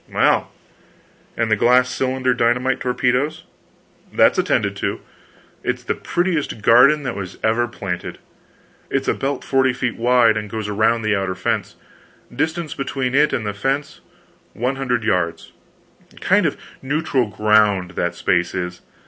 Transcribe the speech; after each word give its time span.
"Well, 0.11 0.51
and 1.37 1.51
the 1.51 1.55
glass 1.55 1.87
cylinder 1.87 2.33
dynamite 2.33 2.79
torpedoes?" 2.79 3.43
"That's 4.11 4.39
attended 4.39 4.75
to. 4.77 4.99
It's 5.63 5.83
the 5.83 5.93
prettiest 5.93 6.63
garden 6.63 7.03
that 7.03 7.15
was 7.15 7.37
ever 7.43 7.67
planted. 7.67 8.17
It's 8.89 9.07
a 9.07 9.13
belt 9.13 9.43
forty 9.43 9.73
feet 9.73 9.97
wide, 9.97 10.37
and 10.37 10.49
goes 10.49 10.67
around 10.67 11.03
the 11.03 11.15
outer 11.15 11.35
fence 11.35 11.75
distance 12.35 12.73
between 12.73 13.13
it 13.13 13.31
and 13.31 13.45
the 13.45 13.53
fence 13.53 14.01
one 14.53 14.77
hundred 14.77 15.03
yards 15.03 15.51
kind 16.19 16.47
of 16.47 16.57
neutral 16.81 17.27
ground 17.27 17.91
that 17.91 18.15
space 18.15 18.55
is. 18.55 18.81